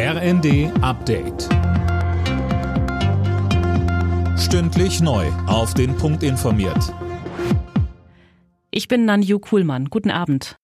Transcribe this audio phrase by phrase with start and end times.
[0.00, 1.48] RND Update.
[4.38, 5.26] Stündlich neu.
[5.48, 6.94] Auf den Punkt informiert.
[8.70, 9.86] Ich bin Nanju Kuhlmann.
[9.86, 10.54] Guten Abend.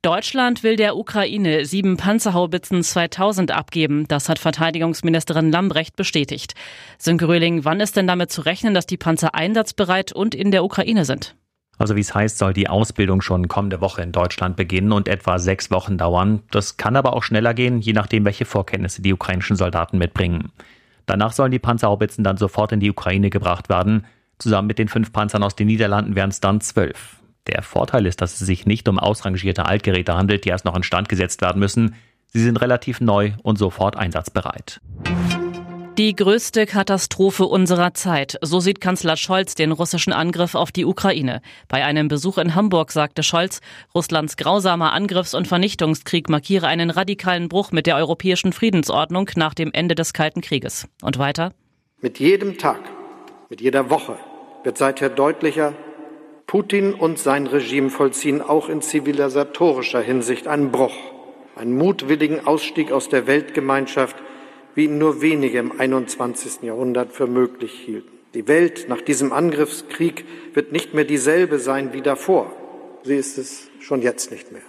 [0.00, 4.08] Deutschland will der Ukraine sieben Panzerhaubitzen 2000 abgeben.
[4.08, 6.54] Das hat Verteidigungsministerin Lambrecht bestätigt.
[6.96, 10.64] Sönke Röhling, wann ist denn damit zu rechnen, dass die Panzer einsatzbereit und in der
[10.64, 11.36] Ukraine sind?
[11.80, 15.38] Also wie es heißt, soll die Ausbildung schon kommende Woche in Deutschland beginnen und etwa
[15.38, 16.42] sechs Wochen dauern.
[16.50, 20.52] Das kann aber auch schneller gehen, je nachdem, welche Vorkenntnisse die ukrainischen Soldaten mitbringen.
[21.06, 24.04] Danach sollen die Panzerhaubitzen dann sofort in die Ukraine gebracht werden.
[24.38, 27.16] Zusammen mit den fünf Panzern aus den Niederlanden wären es dann zwölf.
[27.46, 31.08] Der Vorteil ist, dass es sich nicht um ausrangierte Altgeräte handelt, die erst noch instand
[31.08, 31.94] gesetzt werden müssen.
[32.26, 34.82] Sie sind relativ neu und sofort einsatzbereit.
[36.00, 38.38] Die größte Katastrophe unserer Zeit.
[38.40, 41.42] So sieht Kanzler Scholz den russischen Angriff auf die Ukraine.
[41.68, 43.60] Bei einem Besuch in Hamburg sagte Scholz,
[43.94, 49.72] Russlands grausamer Angriffs- und Vernichtungskrieg markiere einen radikalen Bruch mit der europäischen Friedensordnung nach dem
[49.74, 50.88] Ende des Kalten Krieges.
[51.02, 51.52] Und weiter?
[52.00, 52.80] Mit jedem Tag,
[53.50, 54.16] mit jeder Woche
[54.64, 55.74] wird seither deutlicher,
[56.46, 60.96] Putin und sein Regime vollziehen auch in zivilisatorischer Hinsicht einen Bruch,
[61.56, 64.16] einen mutwilligen Ausstieg aus der Weltgemeinschaft–
[64.74, 66.62] wie ihn nur wenige im 21.
[66.62, 68.18] Jahrhundert für möglich hielten.
[68.34, 72.52] Die Welt nach diesem Angriffskrieg wird nicht mehr dieselbe sein wie davor.
[73.02, 74.62] Sie ist es schon jetzt nicht mehr.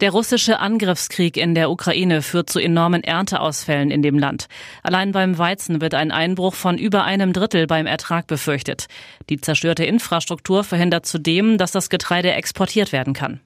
[0.00, 4.46] Der russische Angriffskrieg in der Ukraine führt zu enormen Ernteausfällen in dem Land.
[4.84, 8.86] Allein beim Weizen wird ein Einbruch von über einem Drittel beim Ertrag befürchtet.
[9.28, 13.40] Die zerstörte Infrastruktur verhindert zudem, dass das Getreide exportiert werden kann.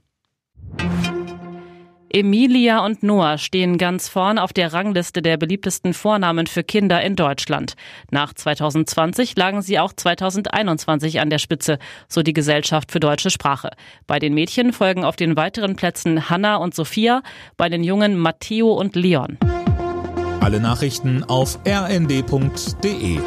[2.14, 7.16] Emilia und Noah stehen ganz vorn auf der Rangliste der beliebtesten Vornamen für Kinder in
[7.16, 7.74] Deutschland.
[8.10, 13.70] Nach 2020 lagen sie auch 2021 an der Spitze, so die Gesellschaft für deutsche Sprache.
[14.06, 17.22] Bei den Mädchen folgen auf den weiteren Plätzen Hanna und Sophia,
[17.56, 19.38] bei den Jungen Matteo und Leon.
[20.40, 23.20] Alle Nachrichten auf rnd.de